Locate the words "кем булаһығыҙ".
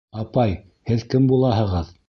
1.13-1.97